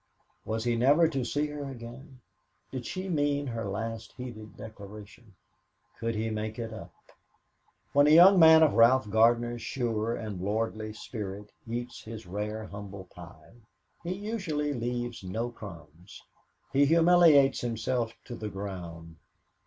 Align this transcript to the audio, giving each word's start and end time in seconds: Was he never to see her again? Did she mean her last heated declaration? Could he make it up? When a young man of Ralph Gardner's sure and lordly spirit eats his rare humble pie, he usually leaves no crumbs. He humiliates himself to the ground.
Was 0.45 0.63
he 0.63 0.75
never 0.75 1.07
to 1.07 1.23
see 1.23 1.45
her 1.45 1.69
again? 1.69 2.21
Did 2.71 2.87
she 2.87 3.07
mean 3.07 3.45
her 3.45 3.65
last 3.69 4.13
heated 4.17 4.57
declaration? 4.57 5.35
Could 5.99 6.15
he 6.15 6.31
make 6.31 6.57
it 6.57 6.73
up? 6.73 6.91
When 7.93 8.07
a 8.07 8.09
young 8.09 8.39
man 8.39 8.63
of 8.63 8.73
Ralph 8.73 9.11
Gardner's 9.11 9.61
sure 9.61 10.15
and 10.15 10.41
lordly 10.41 10.91
spirit 10.93 11.51
eats 11.69 12.01
his 12.03 12.25
rare 12.25 12.65
humble 12.65 13.05
pie, 13.13 13.53
he 14.03 14.15
usually 14.15 14.73
leaves 14.73 15.23
no 15.23 15.51
crumbs. 15.51 16.23
He 16.73 16.85
humiliates 16.87 17.61
himself 17.61 18.11
to 18.25 18.33
the 18.35 18.49
ground. 18.49 19.17